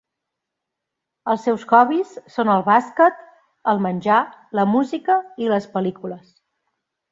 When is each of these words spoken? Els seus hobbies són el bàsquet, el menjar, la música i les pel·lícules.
Els 1.33 1.43
seus 1.47 1.65
hobbies 1.75 2.13
són 2.37 2.49
el 2.55 2.65
bàsquet, 2.71 3.21
el 3.75 3.85
menjar, 3.89 4.19
la 4.61 4.67
música 4.73 5.21
i 5.45 5.55
les 5.55 5.71
pel·lícules. 5.77 6.37